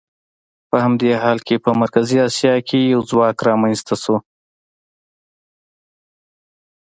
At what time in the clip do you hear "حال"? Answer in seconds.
1.21-1.39